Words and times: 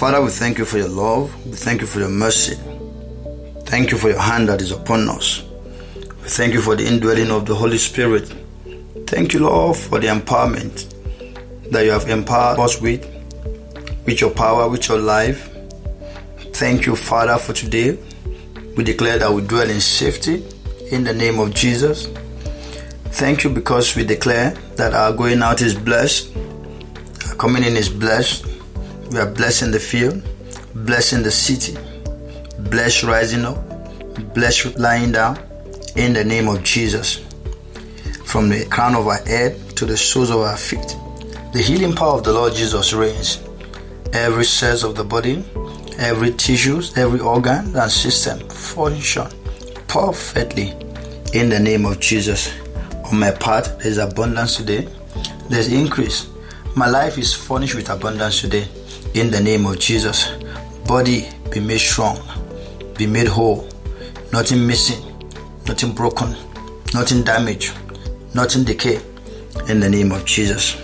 Father, 0.00 0.22
we 0.22 0.30
thank 0.30 0.56
you 0.56 0.64
for 0.64 0.78
your 0.78 0.88
love. 0.88 1.44
We 1.44 1.52
thank 1.52 1.82
you 1.82 1.86
for 1.86 1.98
your 1.98 2.08
mercy. 2.08 2.54
Thank 3.66 3.90
you 3.90 3.98
for 3.98 4.08
your 4.08 4.18
hand 4.18 4.48
that 4.48 4.62
is 4.62 4.72
upon 4.72 5.06
us. 5.10 5.42
We 5.94 6.28
thank 6.30 6.54
you 6.54 6.62
for 6.62 6.74
the 6.74 6.86
indwelling 6.86 7.30
of 7.30 7.44
the 7.44 7.54
Holy 7.54 7.76
Spirit. 7.76 8.34
Thank 9.06 9.34
you, 9.34 9.40
Lord, 9.40 9.76
for 9.76 9.98
the 9.98 10.06
empowerment 10.06 10.88
that 11.70 11.84
you 11.84 11.90
have 11.90 12.08
empowered 12.08 12.58
us 12.58 12.80
with, 12.80 13.04
with 14.06 14.22
your 14.22 14.30
power, 14.30 14.70
with 14.70 14.88
your 14.88 14.96
life. 14.96 15.54
Thank 16.54 16.86
you, 16.86 16.96
Father, 16.96 17.36
for 17.36 17.52
today. 17.52 17.98
We 18.78 18.84
declare 18.84 19.18
that 19.18 19.30
we 19.30 19.42
dwell 19.42 19.68
in 19.68 19.82
safety 19.82 20.42
in 20.90 21.04
the 21.04 21.12
name 21.12 21.38
of 21.38 21.52
Jesus. 21.52 22.06
Thank 23.12 23.44
you 23.44 23.50
because 23.50 23.94
we 23.94 24.04
declare 24.04 24.52
that 24.76 24.94
our 24.94 25.12
going 25.12 25.42
out 25.42 25.60
is 25.60 25.74
blessed, 25.74 26.34
our 27.28 27.34
coming 27.34 27.64
in 27.64 27.76
is 27.76 27.90
blessed, 27.90 28.46
we 29.10 29.18
are 29.18 29.30
blessing 29.30 29.72
the 29.72 29.78
field, 29.78 30.22
blessing 30.86 31.22
the 31.22 31.30
city, 31.30 31.76
blessed 32.70 33.02
rising 33.02 33.44
up, 33.44 33.58
blessed 34.34 34.78
lying 34.78 35.10
down 35.10 35.36
in 35.96 36.12
the 36.12 36.24
name 36.24 36.46
of 36.46 36.62
Jesus. 36.62 37.16
From 38.24 38.48
the 38.48 38.64
crown 38.70 38.94
of 38.94 39.08
our 39.08 39.20
head 39.24 39.58
to 39.76 39.84
the 39.84 39.96
soles 39.96 40.30
of 40.30 40.38
our 40.38 40.56
feet, 40.56 40.96
the 41.52 41.60
healing 41.60 41.92
power 41.92 42.18
of 42.18 42.24
the 42.24 42.32
Lord 42.32 42.54
Jesus 42.54 42.92
reigns. 42.92 43.42
Every 44.12 44.44
cell 44.44 44.88
of 44.88 44.94
the 44.94 45.04
body, 45.04 45.44
every 45.98 46.32
tissues, 46.32 46.96
every 46.96 47.18
organ 47.18 47.74
and 47.76 47.90
system 47.90 48.38
function 48.48 49.26
perfectly 49.88 50.70
in 51.32 51.48
the 51.48 51.58
name 51.58 51.84
of 51.84 51.98
Jesus. 51.98 52.52
On 53.10 53.18
my 53.18 53.32
part, 53.32 53.80
there's 53.80 53.98
abundance 53.98 54.56
today. 54.56 54.88
There's 55.48 55.72
increase. 55.72 56.28
My 56.76 56.88
life 56.88 57.18
is 57.18 57.34
furnished 57.34 57.74
with 57.74 57.90
abundance 57.90 58.40
today 58.40 58.68
in 59.14 59.30
the 59.30 59.40
name 59.40 59.66
of 59.66 59.78
Jesus. 59.78 60.30
Body 60.86 61.28
be 61.50 61.60
made 61.60 61.78
strong, 61.78 62.18
be 62.96 63.06
made 63.06 63.26
whole, 63.26 63.68
nothing 64.32 64.66
missing, 64.66 65.02
nothing 65.66 65.92
broken, 65.92 66.36
nothing 66.94 67.22
damaged, 67.22 67.74
nothing 68.34 68.64
decay 68.64 69.00
in 69.68 69.80
the 69.80 69.88
name 69.88 70.12
of 70.12 70.24
Jesus. 70.24 70.76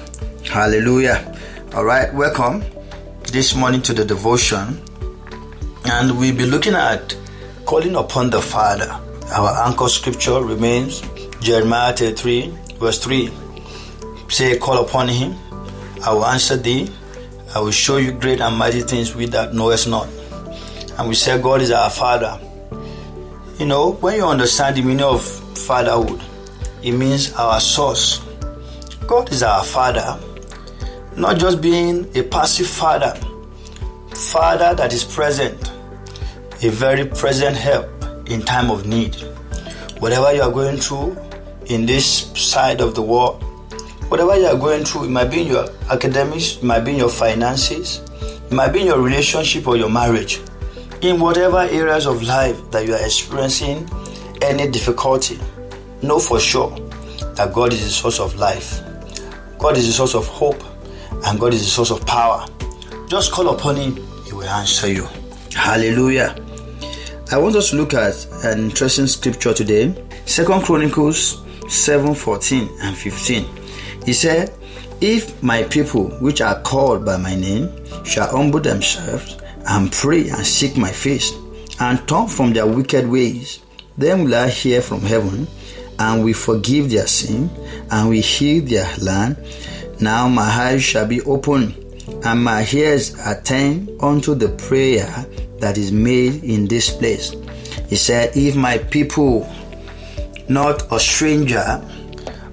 Hallelujah. 0.45 1.37
All 1.75 1.85
right, 1.85 2.13
welcome 2.15 2.65
this 3.33 3.55
morning 3.55 3.83
to 3.83 3.93
the 3.93 4.05
devotion, 4.05 4.81
and 5.85 6.19
we'll 6.19 6.37
be 6.37 6.47
looking 6.47 6.75
at 6.75 7.17
calling 7.65 7.97
upon 7.97 8.31
the 8.31 8.41
Father. 8.41 8.91
Our 9.33 9.67
anchor 9.67 9.89
scripture 9.89 10.43
remains 10.43 11.03
Jeremiah 11.41 11.93
3 11.95 12.55
verse 12.79 12.99
3. 13.03 13.31
Say, 14.29 14.59
Call 14.59 14.85
upon 14.85 15.09
him, 15.09 15.37
I 16.05 16.13
will 16.13 16.27
answer 16.27 16.57
thee 16.57 16.91
I 17.57 17.59
will 17.59 17.71
show 17.71 17.97
you 17.97 18.13
great 18.13 18.43
and 18.43 18.55
mighty 18.55 18.83
things 18.83 19.15
which 19.17 19.31
thou 19.31 19.51
knowest 19.51 19.89
not. 19.89 20.07
And 20.99 21.09
we 21.09 21.15
say 21.15 21.41
God 21.41 21.63
is 21.63 21.71
our 21.71 21.89
Father. 21.89 22.39
You 23.59 23.65
know, 23.65 23.93
when 23.93 24.17
you 24.17 24.27
understand 24.27 24.77
the 24.77 24.83
meaning 24.83 25.01
of 25.01 25.25
fatherhood, 25.57 26.21
it 26.83 26.93
means 26.93 27.33
our 27.33 27.59
source. 27.59 28.21
God 29.07 29.33
is 29.33 29.43
our 29.43 29.65
Father, 29.65 30.21
not 31.17 31.39
just 31.39 31.63
being 31.63 32.15
a 32.15 32.25
passive 32.25 32.67
father, 32.67 33.15
Father 34.11 34.75
that 34.75 34.93
is 34.93 35.03
present, 35.03 35.73
a 36.63 36.69
very 36.69 37.07
present 37.07 37.57
help 37.57 37.89
in 38.29 38.43
time 38.43 38.71
of 38.71 38.87
need. 38.87 39.15
Whatever 39.99 40.31
you 40.35 40.43
are 40.43 40.53
going 40.53 40.77
through 40.77 41.17
in 41.69 41.87
this 41.87 42.27
side 42.39 42.83
of 42.83 42.95
the 42.95 43.01
world, 43.01 43.43
Whatever 44.09 44.39
you 44.39 44.47
are 44.47 44.57
going 44.57 44.85
through, 44.85 45.07
it 45.07 45.11
might 45.11 45.31
be 45.31 45.43
in 45.43 45.49
your 45.49 45.67
academics, 45.91 46.59
it 46.59 46.63
might 46.63 46.81
be 46.81 46.93
in 46.93 46.99
your 46.99 47.09
finances, 47.09 48.01
it 48.23 48.53
might 48.53 48.69
be 48.69 48.81
in 48.81 48.87
your 48.87 49.01
relationship 49.01 49.67
or 49.67 49.77
your 49.77 49.91
marriage. 49.91 50.41
In 51.03 51.19
whatever 51.19 51.59
areas 51.59 52.07
of 52.07 52.23
life 52.23 52.71
that 52.71 52.87
you 52.87 52.95
are 52.95 53.05
experiencing 53.05 53.91
any 54.43 54.71
difficulty, 54.71 55.41
know 56.03 56.21
for 56.21 56.39
sure 56.39 56.71
that 57.35 57.51
God 57.53 57.73
is 57.73 57.83
the 57.83 57.91
source 57.91 58.21
of 58.21 58.37
life. 58.37 58.81
God 59.59 59.77
is 59.77 59.87
the 59.87 59.93
source 59.93 60.15
of 60.15 60.27
hope 60.29 60.63
and 61.25 61.41
God 61.41 61.53
is 61.53 61.65
the 61.65 61.71
source 61.71 61.91
of 61.91 62.07
power. 62.07 62.47
Just 63.09 63.33
call 63.33 63.49
upon 63.49 63.75
Him, 63.75 63.97
He 64.25 64.33
will 64.33 64.45
answer 64.45 64.91
you. 64.91 65.09
Hallelujah. 65.53 66.37
I 67.33 67.39
want 67.39 67.57
us 67.57 67.71
to 67.71 67.77
look 67.77 67.93
at 67.93 68.25
an 68.45 68.61
interesting 68.61 69.09
scripture 69.09 69.53
today. 69.53 69.93
Second 70.27 70.63
Chronicles 70.63 71.43
7 71.69 72.15
14 72.15 72.69
and 72.83 72.97
15. 72.97 73.66
He 74.07 74.13
said, 74.13 74.55
If 75.01 75.43
my 75.43 75.65
people, 75.65 76.09
which 76.21 76.41
are 76.41 76.61
called 76.63 77.05
by 77.05 77.17
my 77.17 77.35
name, 77.35 77.69
shall 78.05 78.31
humble 78.31 78.61
themselves 78.61 79.37
and 79.69 79.91
pray 79.93 80.29
and 80.29 80.47
seek 80.47 80.77
my 80.77 80.93
face 80.93 81.33
and 81.81 82.07
turn 82.09 82.29
from 82.29 82.53
their 82.53 82.67
wicked 82.69 83.07
ways, 83.09 83.61
then 83.99 84.25
will 84.25 84.37
I 84.37 84.49
hear 84.49 84.81
from 84.81 85.01
heaven 85.01 85.49
and 85.99 86.25
will 86.25 86.35
forgive 86.35 86.91
their 86.91 87.09
sin 87.09 87.51
and 87.91 88.09
will 88.09 88.23
heal 88.23 88.65
their 88.65 88.89
land. 88.99 89.37
Now 90.01 90.29
my 90.29 90.43
eyes 90.43 90.85
shall 90.85 91.07
be 91.07 91.21
open 91.23 91.75
and 92.25 92.45
my 92.45 92.65
ears 92.73 93.15
attend 93.27 93.91
unto 94.01 94.37
the 94.37 94.51
prayer 94.51 95.27
that 95.59 95.79
is 95.79 95.91
made 95.91 96.45
in 96.45 96.67
this 96.67 96.91
place. 96.95 97.35
He 97.89 97.97
said, 97.97 98.37
If 98.37 98.55
my 98.55 98.79
people, 98.79 99.53
not 100.49 100.93
a 100.93 101.01
stranger, 101.01 101.83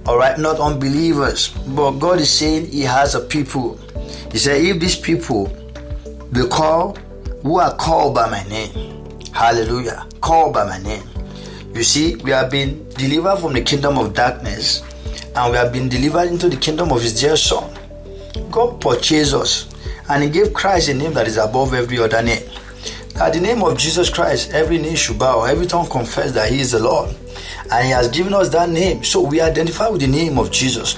all 0.06 0.18
right, 0.18 0.38
not 0.38 0.60
unbelievers. 0.60 1.48
But 1.48 1.92
God 1.92 2.20
is 2.20 2.30
saying 2.30 2.66
He 2.66 2.82
has 2.82 3.14
a 3.14 3.20
people. 3.20 3.78
He 4.30 4.38
said, 4.38 4.60
if 4.62 4.78
these 4.80 4.96
people 4.96 5.46
be 6.32 6.46
called, 6.48 6.98
who 7.42 7.58
are 7.58 7.74
called 7.76 8.14
by 8.14 8.28
my 8.28 8.42
name, 8.44 9.02
hallelujah, 9.32 10.06
called 10.20 10.52
by 10.54 10.64
my 10.64 10.78
name. 10.82 11.08
You 11.74 11.82
see, 11.82 12.16
we 12.16 12.30
have 12.30 12.50
been 12.50 12.88
delivered 12.90 13.38
from 13.38 13.52
the 13.52 13.62
kingdom 13.62 13.98
of 13.98 14.14
darkness 14.14 14.82
and 15.34 15.50
we 15.50 15.56
have 15.56 15.72
been 15.72 15.88
delivered 15.88 16.28
into 16.28 16.48
the 16.48 16.56
kingdom 16.56 16.92
of 16.92 17.02
His 17.02 17.18
dear 17.20 17.36
Son. 17.36 17.72
God 18.50 18.80
purchased 18.80 19.34
us 19.34 19.74
and 20.08 20.22
He 20.22 20.30
gave 20.30 20.52
Christ 20.52 20.88
a 20.88 20.94
name 20.94 21.14
that 21.14 21.26
is 21.26 21.36
above 21.36 21.74
every 21.74 21.98
other 21.98 22.22
name. 22.22 22.48
At 23.16 23.32
the 23.32 23.40
name 23.40 23.62
of 23.62 23.78
Jesus 23.78 24.10
Christ, 24.10 24.52
every 24.52 24.78
knee 24.78 24.96
should 24.96 25.18
bow, 25.18 25.44
every 25.44 25.66
tongue 25.66 25.88
confess 25.88 26.32
that 26.32 26.50
He 26.50 26.60
is 26.60 26.72
the 26.72 26.80
Lord 26.80 27.14
and 27.70 27.84
He 27.84 27.90
has 27.90 28.08
given 28.08 28.34
us 28.34 28.48
that 28.50 28.68
name. 28.68 29.04
So 29.04 29.20
we 29.20 29.40
identify 29.40 29.88
with 29.88 30.00
the 30.00 30.06
name 30.06 30.38
of 30.38 30.50
Jesus. 30.50 30.94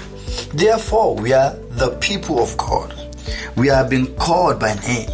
Therefore, 0.53 1.15
we 1.15 1.33
are 1.33 1.55
the 1.71 1.97
people 2.01 2.39
of 2.41 2.57
God. 2.57 2.95
We 3.57 3.69
have 3.69 3.89
been 3.91 4.15
called 4.17 4.61
by 4.61 4.75
name. 4.87 5.11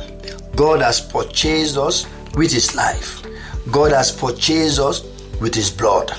God 0.57 0.81
has 0.81 1.01
purchased 1.01 1.77
us 1.77 2.07
with 2.35 2.53
His 2.53 2.75
life. 2.75 3.23
God 3.71 3.93
has 3.93 4.11
purchased 4.13 4.79
us 4.81 5.03
with 5.41 5.55
His 5.55 5.71
blood. 5.71 6.11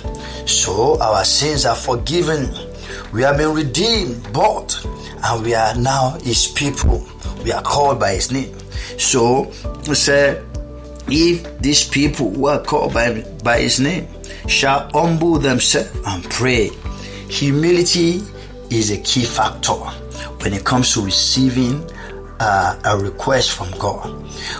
So 0.47 0.99
our 1.01 1.23
sins 1.25 1.65
are 1.65 1.75
forgiven. 1.75 2.49
We 3.11 3.21
have 3.21 3.37
been 3.37 3.53
redeemed, 3.53 4.31
bought, 4.33 4.83
and 4.85 5.43
we 5.43 5.53
are 5.53 5.75
now 5.75 6.17
His 6.21 6.47
people. 6.47 7.05
We 7.43 7.51
are 7.51 7.61
called 7.61 7.99
by 7.99 8.13
His 8.13 8.31
name. 8.31 8.57
So 8.97 9.51
we 9.87 9.95
say, 9.95 10.41
if 11.07 11.59
these 11.59 11.87
people 11.87 12.31
who 12.31 12.47
are 12.47 12.61
called 12.61 12.93
by, 12.93 13.21
by 13.43 13.59
His 13.59 13.79
name 13.79 14.07
shall 14.47 14.89
humble 14.91 15.39
themselves 15.39 15.91
and 16.05 16.23
pray. 16.25 16.69
Humility 17.29 18.21
is 18.69 18.91
a 18.91 18.97
key 19.01 19.23
factor 19.23 19.73
when 19.73 20.53
it 20.53 20.63
comes 20.65 20.93
to 20.93 21.01
receiving 21.01 21.83
uh, 22.39 22.79
a 22.85 22.97
request 22.97 23.51
from 23.51 23.71
God. 23.79 24.09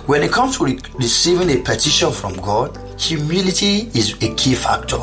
When 0.08 0.24
it 0.24 0.32
comes 0.32 0.58
to 0.58 0.66
re- 0.66 0.80
receiving 0.96 1.50
a 1.50 1.62
petition 1.62 2.12
from 2.12 2.36
God, 2.36 2.78
humility 3.00 3.90
is 3.94 4.14
a 4.24 4.34
key 4.36 4.56
factor. 4.56 5.00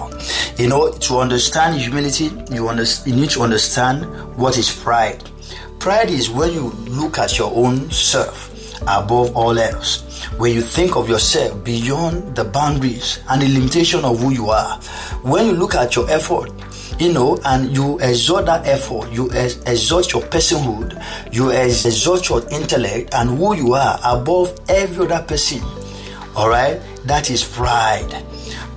You 0.57 0.69
know, 0.69 0.93
to 0.93 1.19
understand 1.19 1.79
humility, 1.81 2.31
you, 2.51 2.69
under- 2.69 2.85
you 3.05 3.15
need 3.15 3.31
to 3.31 3.43
understand 3.43 4.05
what 4.37 4.57
is 4.57 4.75
pride. 4.75 5.23
Pride 5.79 6.11
is 6.11 6.31
when 6.31 6.53
you 6.53 6.71
look 6.89 7.19
at 7.19 7.39
your 7.39 7.53
own 7.55 7.91
self 7.91 8.50
above 8.83 9.37
all 9.37 9.59
else 9.59 10.11
when 10.37 10.55
you 10.55 10.63
think 10.63 10.97
of 10.97 11.09
yourself 11.09 11.63
beyond 11.65 12.35
the 12.35 12.45
boundaries 12.45 13.21
and 13.29 13.43
the 13.43 13.49
limitation 13.49 14.05
of 14.05 14.21
who 14.21 14.31
you 14.31 14.51
are, 14.51 14.77
when 15.23 15.47
you 15.47 15.53
look 15.53 15.75
at 15.75 15.95
your 15.97 16.09
effort, 16.11 16.51
you 16.99 17.13
know, 17.13 17.39
and 17.45 17.75
you 17.75 17.99
exert 18.01 18.47
that 18.47 18.67
effort, 18.67 19.11
you 19.11 19.31
exert 19.31 20.13
your 20.13 20.23
personhood, 20.23 21.03
you 21.33 21.51
exert 21.51 22.29
your 22.29 22.49
intellect 22.51 23.15
and 23.15 23.31
who 23.31 23.55
you 23.55 23.75
are 23.75 23.99
above 24.05 24.59
every 24.69 25.07
other 25.07 25.23
person. 25.25 25.61
All 26.37 26.49
right, 26.49 26.81
that 27.05 27.31
is 27.31 27.45
pride. 27.45 28.25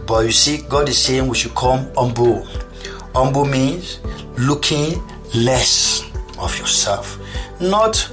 But 0.05 0.25
you 0.25 0.31
see, 0.31 0.63
God 0.69 0.89
is 0.89 0.97
saying 0.97 1.27
we 1.27 1.35
should 1.37 1.55
come 1.55 1.89
humble. 1.95 2.45
Humble 3.15 3.45
means 3.45 3.99
looking 4.37 5.01
less 5.35 6.03
of 6.39 6.57
yourself, 6.57 7.19
not 7.61 8.09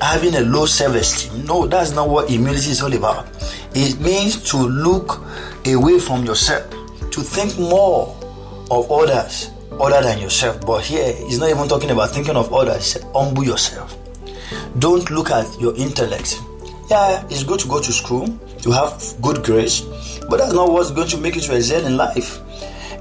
having 0.00 0.34
a 0.34 0.40
low 0.40 0.66
self 0.66 0.94
esteem. 0.96 1.44
No, 1.46 1.66
that's 1.66 1.92
not 1.92 2.08
what 2.08 2.28
humility 2.28 2.70
is 2.70 2.82
all 2.82 2.92
about. 2.92 3.26
It 3.74 4.00
means 4.00 4.42
to 4.50 4.56
look 4.56 5.20
away 5.66 5.98
from 5.98 6.24
yourself, 6.24 6.70
to 7.10 7.20
think 7.22 7.58
more 7.58 8.16
of 8.70 8.90
others 8.90 9.50
other 9.72 10.02
than 10.02 10.18
yourself. 10.18 10.60
But 10.66 10.84
here, 10.84 11.12
he's 11.12 11.38
not 11.38 11.50
even 11.50 11.68
talking 11.68 11.90
about 11.90 12.10
thinking 12.10 12.36
of 12.36 12.52
others. 12.52 12.98
Humble 13.14 13.44
yourself. 13.44 13.96
Don't 14.78 15.08
look 15.10 15.30
at 15.30 15.46
your 15.60 15.74
intellect. 15.76 16.36
Yeah, 16.90 17.24
it's 17.30 17.44
good 17.44 17.60
to 17.60 17.68
go 17.68 17.80
to 17.80 17.92
school, 17.92 18.26
to 18.62 18.70
have 18.72 19.14
good 19.22 19.44
grades, 19.44 19.82
but 20.28 20.38
that's 20.38 20.52
not 20.52 20.70
what's 20.72 20.90
going 20.90 21.08
to 21.08 21.18
make 21.18 21.36
you 21.36 21.40
to 21.40 21.56
excel 21.56 21.86
in 21.86 21.96
life. 21.96 22.40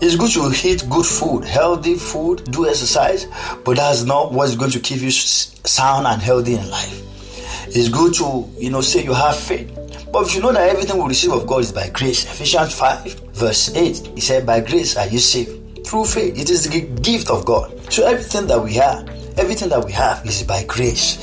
It's 0.01 0.16
good 0.16 0.31
to 0.31 0.68
eat 0.68 0.86
good 0.90 1.06
food, 1.06 1.44
healthy 1.44 1.96
food, 1.96 2.50
do 2.51 2.68
exercise, 2.68 3.28
but 3.66 3.78
that's 3.78 4.04
not 4.04 4.31
what's 4.31 4.56
going 4.56 4.72
to 4.72 4.80
keep 4.80 5.01
you 5.01 5.12
sound 5.12 6.07
and 6.07 6.22
healthy 6.22 6.56
in 6.56 6.69
life. 6.69 7.04
It's 7.68 7.90
good 7.90 8.13
to, 8.16 8.50
you 8.57 8.69
know, 8.69 8.81
say 8.81 9.04
you 9.04 9.13
have 9.13 9.38
faith, 9.38 9.69
but 10.12 10.25
if 10.25 10.36
you 10.36 10.42
know 10.42 10.51
that 10.51 10.69
everything 10.69 10.98
we 10.98 11.10
receive 11.10 11.31
of 11.31 11.46
God 11.46 11.62
is 11.62 11.72
by 11.72 11.90
grace, 11.90 12.24
Ephesians 12.25 12.74
5, 12.74 13.13
verse 13.34 13.75
8, 13.75 14.12
he 14.16 14.22
said, 14.22 14.46
By 14.46 14.62
grace 14.62 14.98
are 14.98 15.07
you 15.07 15.19
saved 15.19 15.86
through 15.86 16.06
faith. 16.06 16.40
It 16.40 16.50
is 16.50 16.68
the 16.68 16.81
gift 17.01 17.30
of 17.30 17.46
God. 17.46 17.72
So 17.92 18.07
everything 18.07 18.48
that 18.48 18.63
we 18.63 18.74
have, 18.75 19.07
everything 19.38 19.69
that 19.69 19.84
we 19.84 19.92
have 19.92 20.25
is 20.25 20.44
by 20.44 20.63
grace. 20.63 21.19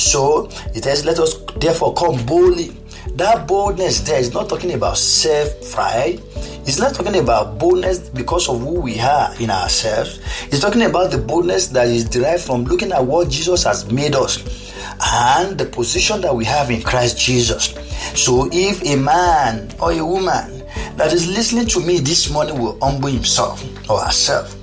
So 0.00 0.46
it 0.74 0.84
says, 0.84 1.04
Let 1.04 1.18
us 1.18 1.34
therefore 1.56 1.94
come 1.94 2.24
boldly. 2.26 2.76
That 3.14 3.48
boldness 3.48 4.00
there 4.00 4.20
is 4.20 4.32
not 4.32 4.48
talking 4.48 4.74
about 4.74 4.98
self 4.98 5.72
pride. 5.72 6.20
It's 6.68 6.78
not 6.78 6.94
talking 6.94 7.16
about 7.16 7.58
boldness 7.58 8.10
because 8.10 8.46
of 8.46 8.60
who 8.60 8.80
we 8.82 9.00
are 9.00 9.34
in 9.40 9.48
ourselves. 9.48 10.20
It's 10.48 10.60
talking 10.60 10.82
about 10.82 11.10
the 11.10 11.16
boldness 11.16 11.68
that 11.68 11.88
is 11.88 12.04
derived 12.04 12.42
from 12.42 12.64
looking 12.64 12.92
at 12.92 13.02
what 13.02 13.30
Jesus 13.30 13.62
has 13.62 13.90
made 13.90 14.14
us 14.14 14.70
and 15.02 15.56
the 15.56 15.64
position 15.64 16.20
that 16.20 16.36
we 16.36 16.44
have 16.44 16.70
in 16.70 16.82
Christ 16.82 17.18
Jesus. 17.18 17.68
So 18.14 18.50
if 18.52 18.84
a 18.84 18.96
man 18.96 19.70
or 19.80 19.92
a 19.92 20.04
woman 20.04 20.62
that 20.98 21.10
is 21.14 21.26
listening 21.26 21.68
to 21.68 21.80
me 21.80 22.00
this 22.00 22.30
morning 22.30 22.60
will 22.60 22.78
humble 22.82 23.08
himself 23.08 23.64
or 23.88 24.00
herself, 24.00 24.54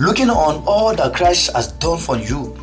looking 0.00 0.30
on 0.30 0.64
all 0.66 0.96
that 0.96 1.14
Christ 1.14 1.52
has 1.52 1.70
done 1.74 1.98
for 2.00 2.16
you, 2.16 2.56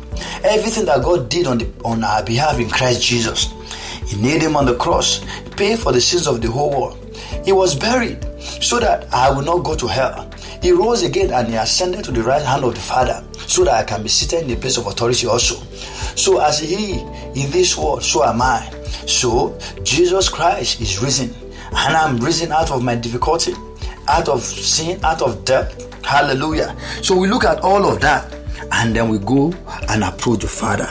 everything 0.44 0.84
that 0.84 1.02
God 1.02 1.30
did 1.30 1.46
on, 1.46 1.56
the, 1.56 1.72
on 1.86 2.04
our 2.04 2.22
behalf 2.22 2.60
in 2.60 2.68
Christ 2.68 3.02
Jesus. 3.02 3.46
He 4.06 4.20
nailed 4.20 4.42
him 4.42 4.58
on 4.58 4.66
the 4.66 4.76
cross, 4.76 5.24
paid 5.52 5.78
for 5.78 5.90
the 5.90 6.02
sins 6.02 6.26
of 6.26 6.42
the 6.42 6.50
whole 6.50 6.70
world. 6.70 7.18
He 7.46 7.52
was 7.52 7.74
buried 7.74 8.26
so 8.44 8.78
that 8.78 9.12
I 9.12 9.30
will 9.30 9.42
not 9.42 9.64
go 9.64 9.74
to 9.74 9.86
hell. 9.86 10.30
He 10.62 10.72
rose 10.72 11.02
again 11.02 11.32
and 11.32 11.48
he 11.48 11.56
ascended 11.56 12.04
to 12.04 12.12
the 12.12 12.22
right 12.22 12.42
hand 12.42 12.64
of 12.64 12.74
the 12.74 12.80
Father 12.80 13.24
so 13.46 13.64
that 13.64 13.74
I 13.74 13.82
can 13.84 14.02
be 14.02 14.08
seated 14.08 14.42
in 14.42 14.48
the 14.48 14.56
place 14.56 14.76
of 14.76 14.86
authority 14.86 15.26
also. 15.26 15.56
So 16.16 16.40
as 16.40 16.58
he 16.60 17.00
in 17.00 17.50
this 17.50 17.76
world, 17.76 18.02
so 18.02 18.24
am 18.24 18.40
I. 18.40 18.70
So 19.06 19.58
Jesus 19.82 20.28
Christ 20.28 20.80
is 20.80 21.02
risen, 21.02 21.34
and 21.76 21.96
I'm 21.96 22.18
risen 22.18 22.52
out 22.52 22.70
of 22.70 22.82
my 22.82 22.94
difficulty, 22.94 23.52
out 24.08 24.28
of 24.28 24.42
sin, 24.42 25.04
out 25.04 25.20
of 25.20 25.44
death. 25.44 26.04
Hallelujah. 26.04 26.76
So 27.02 27.16
we 27.16 27.28
look 27.28 27.44
at 27.44 27.60
all 27.60 27.84
of 27.84 28.00
that, 28.00 28.32
and 28.72 28.94
then 28.94 29.08
we 29.08 29.18
go 29.18 29.52
and 29.88 30.04
approach 30.04 30.40
the 30.40 30.48
Father. 30.48 30.88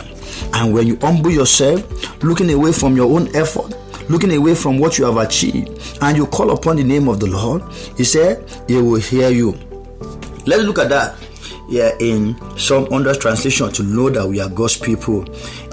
And 0.53 0.73
when 0.73 0.87
you 0.87 0.97
humble 1.01 1.31
yourself, 1.31 1.81
looking 2.23 2.51
away 2.51 2.71
from 2.71 2.95
your 2.95 3.11
own 3.11 3.33
effort, 3.35 3.73
looking 4.09 4.33
away 4.33 4.55
from 4.55 4.79
what 4.79 4.97
you 4.97 5.05
have 5.05 5.17
achieved, 5.17 5.97
and 6.01 6.17
you 6.17 6.27
call 6.27 6.51
upon 6.51 6.77
the 6.77 6.83
name 6.83 7.07
of 7.07 7.19
the 7.19 7.27
Lord, 7.27 7.63
He 7.97 8.03
said, 8.03 8.43
He 8.67 8.75
will 8.81 8.99
hear 8.99 9.29
you. 9.29 9.53
Let's 10.45 10.63
look 10.63 10.79
at 10.79 10.89
that 10.89 11.15
here 11.69 11.95
in 11.99 12.35
some 12.57 12.91
under 12.91 13.15
translation 13.15 13.71
to 13.71 13.83
know 13.83 14.09
that 14.09 14.27
we 14.27 14.39
are 14.39 14.49
God's 14.49 14.77
people. 14.77 15.25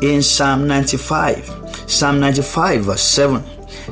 In 0.02 0.22
Psalm 0.22 0.66
95, 0.66 1.84
Psalm 1.86 2.20
95, 2.20 2.84
verse 2.84 3.02
7. 3.02 3.42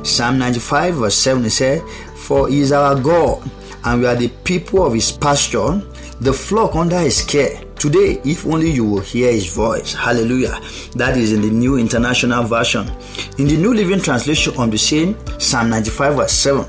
Psalm 0.03 0.39
95, 0.39 0.95
verse 0.95 1.15
7, 1.15 1.45
it 1.45 1.49
says, 1.49 1.81
For 2.15 2.47
he 2.47 2.61
is 2.61 2.71
our 2.71 2.99
God, 2.99 3.49
and 3.83 4.01
we 4.01 4.07
are 4.07 4.15
the 4.15 4.29
people 4.43 4.85
of 4.85 4.93
his 4.93 5.11
pasture, 5.11 5.81
the 6.21 6.33
flock 6.33 6.75
under 6.75 6.99
his 6.99 7.21
care. 7.23 7.63
Today, 7.75 8.21
if 8.25 8.45
only 8.45 8.69
you 8.69 8.83
will 8.83 8.99
hear 9.01 9.31
his 9.31 9.53
voice. 9.53 9.93
Hallelujah. 9.93 10.59
That 10.95 11.17
is 11.17 11.31
in 11.31 11.41
the 11.41 11.49
New 11.49 11.77
International 11.77 12.43
Version. 12.43 12.89
In 13.37 13.47
the 13.47 13.55
New 13.55 13.73
Living 13.73 14.01
Translation 14.01 14.55
on 14.57 14.69
the 14.69 14.77
same 14.77 15.17
Psalm 15.39 15.69
95, 15.69 16.15
verse 16.15 16.33
7, 16.33 16.65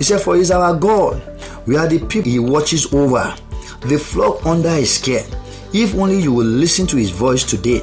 it 0.00 0.04
says, 0.04 0.24
For 0.24 0.36
he 0.36 0.40
is 0.40 0.50
our 0.50 0.74
God. 0.74 1.22
We 1.66 1.76
are 1.76 1.86
the 1.86 1.98
people 2.06 2.30
he 2.30 2.38
watches 2.38 2.92
over 2.94 3.34
the 3.80 3.98
flock 3.98 4.44
under 4.46 4.70
his 4.70 4.98
care. 4.98 5.26
If 5.74 5.94
only 5.96 6.20
you 6.20 6.32
will 6.32 6.46
listen 6.46 6.86
to 6.86 6.96
his 6.96 7.10
voice 7.10 7.44
today. 7.44 7.82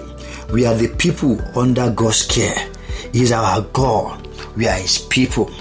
We 0.52 0.66
are 0.66 0.74
the 0.74 0.88
people 0.96 1.40
under 1.58 1.92
God's 1.92 2.26
care. 2.26 2.68
He 3.14 3.22
is 3.22 3.32
our 3.32 3.62
God. 3.74 4.28
We 4.58 4.68
are 4.68 4.78
his 4.78 4.98
people. 4.98 5.52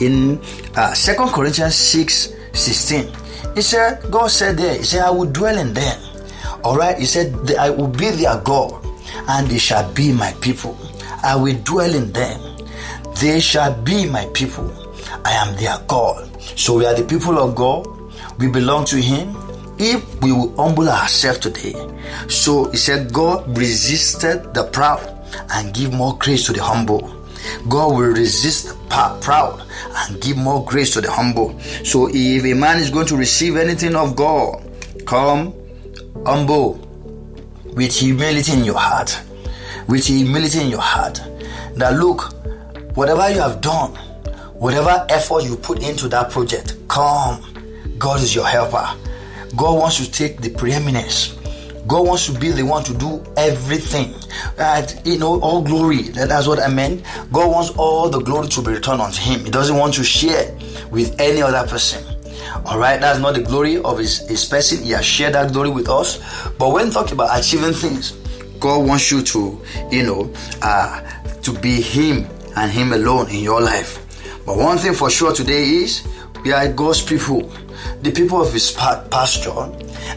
In 0.00 0.40
uh, 0.76 0.94
2 0.94 1.14
Corinthians 1.32 1.74
6 1.74 2.34
16, 2.52 3.12
he 3.56 3.62
said, 3.62 4.04
God 4.10 4.28
said 4.28 4.58
there, 4.58 4.76
He 4.76 4.84
said, 4.84 5.02
I 5.02 5.10
will 5.10 5.26
dwell 5.26 5.56
in 5.58 5.72
them. 5.72 5.98
All 6.62 6.76
right, 6.76 6.96
He 6.98 7.06
said, 7.06 7.34
I 7.58 7.70
will 7.70 7.88
be 7.88 8.10
their 8.10 8.38
God, 8.42 8.84
and 9.28 9.48
they 9.48 9.58
shall 9.58 9.90
be 9.94 10.12
my 10.12 10.32
people. 10.40 10.78
I 11.24 11.34
will 11.34 11.56
dwell 11.64 11.92
in 11.92 12.12
them. 12.12 12.38
They 13.18 13.40
shall 13.40 13.74
be 13.82 14.06
my 14.06 14.28
people. 14.34 14.70
I 15.24 15.32
am 15.32 15.56
their 15.56 15.78
God. 15.88 16.30
So 16.42 16.76
we 16.76 16.84
are 16.84 16.94
the 16.94 17.04
people 17.04 17.38
of 17.38 17.56
God. 17.56 17.86
We 18.38 18.48
belong 18.48 18.84
to 18.86 18.96
Him 19.00 19.34
if 19.78 20.22
we 20.22 20.32
will 20.32 20.54
humble 20.56 20.88
ourselves 20.88 21.38
today. 21.38 21.74
So 22.28 22.70
he 22.70 22.76
said, 22.76 23.12
God 23.12 23.56
resisted 23.56 24.54
the 24.54 24.64
proud 24.64 25.02
and 25.52 25.74
give 25.74 25.92
more 25.92 26.16
grace 26.18 26.46
to 26.46 26.52
the 26.52 26.62
humble. 26.62 27.12
God 27.68 27.92
will 27.94 28.12
resist 28.12 28.68
the 28.88 29.18
proud 29.20 29.62
and 29.96 30.20
give 30.20 30.36
more 30.36 30.64
grace 30.64 30.92
to 30.94 31.00
the 31.00 31.10
humble. 31.10 31.58
So 31.84 32.08
if 32.12 32.44
a 32.44 32.54
man 32.54 32.78
is 32.78 32.90
going 32.90 33.06
to 33.06 33.16
receive 33.16 33.56
anything 33.56 33.94
of 33.94 34.16
God, 34.16 34.62
come 35.06 35.54
humble 36.24 36.74
with 37.74 37.94
humility 37.94 38.52
in 38.52 38.64
your 38.64 38.78
heart. 38.78 39.20
With 39.88 40.06
humility 40.06 40.60
in 40.60 40.68
your 40.68 40.80
heart. 40.80 41.20
That 41.74 41.98
look, 41.98 42.32
whatever 42.96 43.30
you 43.30 43.40
have 43.40 43.60
done, 43.60 43.94
whatever 44.54 45.06
effort 45.10 45.44
you 45.44 45.56
put 45.56 45.82
into 45.82 46.08
that 46.08 46.30
project, 46.30 46.76
come. 46.88 47.42
God 47.98 48.20
is 48.20 48.34
your 48.34 48.46
helper. 48.46 48.88
God 49.54 49.78
wants 49.78 49.96
to 49.98 50.10
take 50.10 50.40
the 50.40 50.50
preeminence. 50.50 51.35
God 51.86 52.06
wants 52.06 52.26
to 52.26 52.38
be 52.38 52.50
the 52.50 52.64
one 52.64 52.82
to 52.84 52.94
do 52.94 53.24
everything. 53.36 54.14
Right? 54.58 55.06
You 55.06 55.18
know, 55.18 55.40
all 55.40 55.62
glory. 55.62 56.02
That, 56.02 56.28
That's 56.28 56.46
what 56.46 56.58
I 56.58 56.68
meant. 56.68 57.04
God 57.32 57.50
wants 57.50 57.70
all 57.70 58.08
the 58.08 58.20
glory 58.20 58.48
to 58.48 58.62
be 58.62 58.72
returned 58.72 59.00
unto 59.00 59.20
Him. 59.20 59.44
He 59.44 59.50
doesn't 59.50 59.76
want 59.76 59.94
to 59.94 60.04
share 60.04 60.52
with 60.90 61.18
any 61.20 61.42
other 61.42 61.66
person. 61.68 62.04
All 62.64 62.78
right, 62.78 63.00
that's 63.00 63.18
not 63.18 63.34
the 63.34 63.42
glory 63.42 63.78
of 63.78 63.98
His, 63.98 64.26
his 64.28 64.44
person. 64.44 64.82
He 64.82 64.90
has 64.90 65.04
shared 65.04 65.34
that 65.34 65.52
glory 65.52 65.70
with 65.70 65.88
us. 65.88 66.18
But 66.58 66.72
when 66.72 66.90
talking 66.90 67.12
about 67.12 67.38
achieving 67.38 67.72
things, 67.72 68.12
God 68.58 68.86
wants 68.86 69.10
you 69.10 69.22
to, 69.22 69.60
you 69.90 70.02
know, 70.02 70.32
uh, 70.62 71.00
to 71.42 71.52
be 71.60 71.80
Him 71.80 72.26
and 72.56 72.70
Him 72.70 72.92
alone 72.92 73.30
in 73.30 73.40
your 73.40 73.60
life. 73.60 74.02
But 74.46 74.56
one 74.56 74.78
thing 74.78 74.94
for 74.94 75.10
sure 75.10 75.32
today 75.32 75.64
is 75.64 76.06
we 76.42 76.52
are 76.52 76.68
God's 76.72 77.02
people 77.02 77.52
the 78.02 78.10
people 78.12 78.40
of 78.40 78.52
his 78.52 78.70
pasture, 78.72 79.50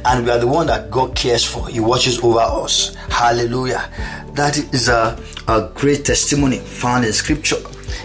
and 0.05 0.25
we 0.25 0.31
are 0.31 0.39
the 0.39 0.47
one 0.47 0.67
that 0.67 0.91
God 0.91 1.15
cares 1.15 1.45
for. 1.45 1.67
He 1.67 1.79
watches 1.79 2.19
over 2.19 2.39
us. 2.39 2.95
Hallelujah. 3.09 3.89
That 4.33 4.57
is 4.73 4.87
a, 4.89 5.21
a 5.47 5.69
great 5.75 6.05
testimony 6.05 6.59
found 6.59 7.05
in 7.05 7.13
scripture. 7.13 7.57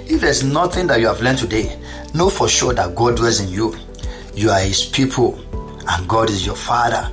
If 0.07 0.21
there's 0.21 0.43
nothing 0.43 0.87
that 0.88 1.00
you 1.00 1.07
have 1.07 1.21
learned 1.21 1.38
today, 1.38 1.81
know 2.14 2.31
for 2.31 2.49
sure 2.49 2.75
that 2.75 2.95
God 2.95 3.17
dwells 3.17 3.41
in 3.41 3.49
you. 3.49 3.76
You 4.35 4.50
are 4.50 4.61
his 4.61 4.85
people, 4.85 5.38
and 5.88 6.09
God 6.09 6.31
is 6.31 6.45
your 6.45 6.57
father. 6.57 7.11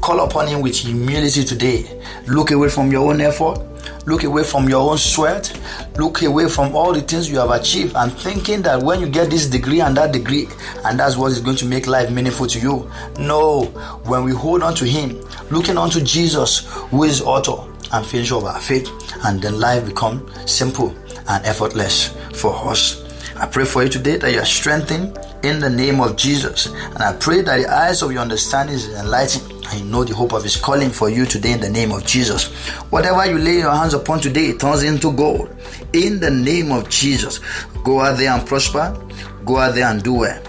Call 0.00 0.20
upon 0.20 0.48
him 0.48 0.60
with 0.60 0.76
humility 0.76 1.44
today. 1.44 2.00
Look 2.26 2.50
away 2.50 2.68
from 2.68 2.90
your 2.90 3.10
own 3.10 3.20
effort 3.20 3.58
Look 4.06 4.22
away 4.22 4.44
from 4.44 4.68
your 4.68 4.88
own 4.88 4.98
sweat. 4.98 5.58
Look 5.96 6.22
away 6.22 6.48
from 6.48 6.76
all 6.76 6.92
the 6.92 7.00
things 7.00 7.28
you 7.28 7.38
have 7.38 7.50
achieved 7.50 7.96
and 7.96 8.12
thinking 8.12 8.62
that 8.62 8.80
when 8.80 9.00
you 9.00 9.08
get 9.08 9.30
this 9.30 9.48
degree 9.48 9.80
and 9.80 9.96
that 9.96 10.12
degree, 10.12 10.48
and 10.84 10.98
that's 10.98 11.16
what 11.16 11.32
is 11.32 11.40
going 11.40 11.56
to 11.56 11.66
make 11.66 11.88
life 11.88 12.10
meaningful 12.10 12.46
to 12.46 12.60
you. 12.60 12.90
No, 13.18 13.64
when 14.04 14.22
we 14.22 14.30
hold 14.30 14.62
on 14.62 14.74
to 14.76 14.84
Him, 14.84 15.20
looking 15.50 15.76
unto 15.76 16.00
Jesus, 16.00 16.66
who 16.90 17.02
is 17.02 17.20
author 17.20 17.68
and 17.92 18.06
finisher 18.06 18.36
of 18.36 18.44
our 18.44 18.60
faith, 18.60 18.88
and 19.24 19.42
then 19.42 19.58
life 19.58 19.84
become 19.84 20.30
simple 20.46 20.94
and 21.28 21.44
effortless 21.44 22.16
for 22.32 22.54
us. 22.68 23.02
I 23.36 23.46
pray 23.46 23.64
for 23.64 23.82
you 23.82 23.88
today 23.88 24.16
that 24.18 24.32
you 24.32 24.38
are 24.38 24.46
strengthened 24.46 25.18
in 25.42 25.60
the 25.60 25.68
name 25.68 26.00
of 26.00 26.16
Jesus. 26.16 26.66
And 26.66 26.98
I 27.02 27.12
pray 27.14 27.42
that 27.42 27.56
the 27.56 27.68
eyes 27.68 28.02
of 28.02 28.10
your 28.12 28.22
understanding 28.22 28.76
is 28.76 28.88
enlightened 28.94 29.55
you 29.74 29.84
know 29.84 30.04
the 30.04 30.14
hope 30.14 30.32
of 30.32 30.42
his 30.42 30.56
calling 30.56 30.90
for 30.90 31.08
you 31.08 31.26
today 31.26 31.52
in 31.52 31.60
the 31.60 31.68
name 31.68 31.92
of 31.92 32.04
Jesus. 32.04 32.48
Whatever 32.90 33.26
you 33.26 33.38
lay 33.38 33.58
your 33.58 33.72
hands 33.72 33.94
upon 33.94 34.20
today, 34.20 34.52
turns 34.52 34.82
into 34.82 35.12
gold. 35.12 35.48
In 35.92 36.20
the 36.20 36.30
name 36.30 36.72
of 36.72 36.88
Jesus. 36.88 37.40
Go 37.84 38.00
out 38.00 38.18
there 38.18 38.32
and 38.32 38.46
prosper. 38.46 38.96
Go 39.44 39.58
out 39.58 39.74
there 39.74 39.86
and 39.86 40.02
do 40.02 40.14
well. 40.14 40.42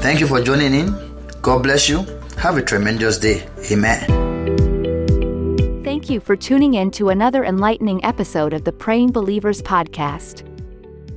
Thank 0.00 0.20
you 0.20 0.26
for 0.26 0.42
joining 0.42 0.74
in. 0.74 0.94
God 1.42 1.62
bless 1.62 1.88
you. 1.88 2.06
Have 2.38 2.56
a 2.56 2.62
tremendous 2.62 3.18
day. 3.18 3.46
Amen. 3.70 4.28
Thank 5.84 6.10
you 6.10 6.20
for 6.20 6.36
tuning 6.36 6.74
in 6.74 6.90
to 6.92 7.08
another 7.08 7.44
enlightening 7.44 8.04
episode 8.04 8.52
of 8.52 8.64
the 8.64 8.72
Praying 8.72 9.10
Believers 9.10 9.60
podcast. 9.62 10.44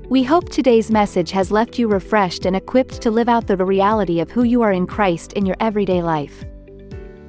We 0.10 0.24
hope 0.24 0.50
today's 0.50 0.92
message 0.92 1.32
has 1.32 1.52
left 1.52 1.80
you 1.80 1.88
refreshed 1.88 2.46
and 2.46 2.56
equipped 2.56 3.02
to 3.02 3.12
live 3.12 3.30
out 3.30 3.48
the 3.48 3.56
reality 3.56 4.20
of 4.20 4.32
who 4.32 4.44
you 4.44 4.62
are 4.62 4.74
in 4.74 4.88
Christ 4.88 5.34
in 5.34 5.46
your 5.46 5.56
everyday 5.60 6.02
life. 6.02 6.44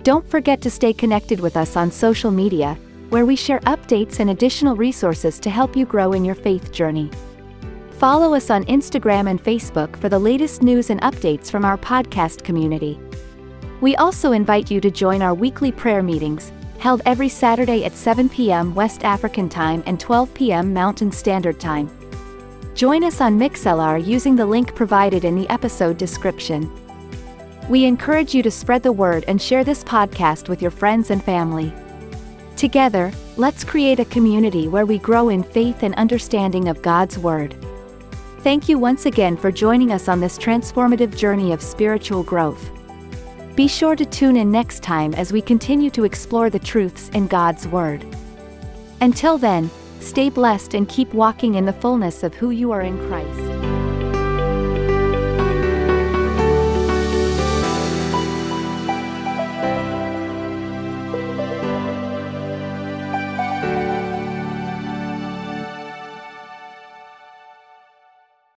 Don't 0.02 0.28
forget 0.28 0.60
to 0.62 0.70
stay 0.70 0.92
connected 0.92 1.40
with 1.40 1.56
us 1.56 1.76
on 1.76 1.90
social 1.90 2.30
media, 2.30 2.76
where 3.10 3.26
we 3.26 3.36
share 3.36 3.60
updates 3.60 4.20
and 4.20 4.30
additional 4.30 4.76
resources 4.76 5.38
to 5.40 5.50
help 5.50 5.76
you 5.76 5.86
grow 5.86 6.12
in 6.12 6.24
your 6.24 6.34
faith 6.34 6.72
journey. 6.72 7.10
Follow 7.98 8.34
us 8.34 8.50
on 8.50 8.64
Instagram 8.64 9.30
and 9.30 9.42
Facebook 9.42 9.96
for 9.96 10.08
the 10.08 10.18
latest 10.18 10.62
news 10.62 10.90
and 10.90 11.00
updates 11.02 11.50
from 11.50 11.64
our 11.64 11.78
podcast 11.78 12.42
community. 12.42 12.98
We 13.80 13.94
also 13.96 14.32
invite 14.32 14.70
you 14.70 14.80
to 14.80 14.90
join 14.90 15.22
our 15.22 15.34
weekly 15.34 15.70
prayer 15.70 16.02
meetings 16.02 16.52
held 16.82 17.00
every 17.06 17.28
Saturday 17.28 17.84
at 17.84 17.92
7 17.92 18.28
p.m. 18.28 18.74
West 18.74 19.04
African 19.04 19.48
Time 19.48 19.84
and 19.86 20.00
12 20.00 20.34
p.m. 20.34 20.74
Mountain 20.74 21.12
Standard 21.12 21.60
Time. 21.60 21.88
Join 22.74 23.04
us 23.04 23.20
on 23.20 23.38
Mixlr 23.38 24.04
using 24.04 24.34
the 24.34 24.44
link 24.44 24.74
provided 24.74 25.24
in 25.24 25.36
the 25.36 25.48
episode 25.48 25.96
description. 25.96 26.68
We 27.72 27.86
encourage 27.86 28.34
you 28.34 28.42
to 28.42 28.50
spread 28.50 28.82
the 28.82 28.92
word 28.92 29.24
and 29.26 29.40
share 29.40 29.64
this 29.64 29.82
podcast 29.82 30.50
with 30.50 30.60
your 30.60 30.70
friends 30.70 31.10
and 31.10 31.24
family. 31.24 31.72
Together, 32.54 33.10
let's 33.38 33.64
create 33.64 33.98
a 33.98 34.04
community 34.04 34.68
where 34.68 34.84
we 34.84 34.98
grow 34.98 35.30
in 35.30 35.42
faith 35.42 35.82
and 35.82 35.94
understanding 35.94 36.68
of 36.68 36.82
God's 36.82 37.16
Word. 37.16 37.56
Thank 38.40 38.68
you 38.68 38.78
once 38.78 39.06
again 39.06 39.38
for 39.38 39.50
joining 39.50 39.90
us 39.90 40.06
on 40.06 40.20
this 40.20 40.36
transformative 40.36 41.16
journey 41.16 41.54
of 41.54 41.62
spiritual 41.62 42.22
growth. 42.22 42.70
Be 43.56 43.68
sure 43.68 43.96
to 43.96 44.04
tune 44.04 44.36
in 44.36 44.52
next 44.52 44.82
time 44.82 45.14
as 45.14 45.32
we 45.32 45.40
continue 45.40 45.88
to 45.92 46.04
explore 46.04 46.50
the 46.50 46.58
truths 46.58 47.08
in 47.14 47.26
God's 47.26 47.66
Word. 47.66 48.04
Until 49.00 49.38
then, 49.38 49.70
stay 49.98 50.28
blessed 50.28 50.74
and 50.74 50.86
keep 50.90 51.14
walking 51.14 51.54
in 51.54 51.64
the 51.64 51.72
fullness 51.72 52.22
of 52.22 52.34
who 52.34 52.50
you 52.50 52.70
are 52.70 52.82
in 52.82 52.98
Christ. 53.08 53.61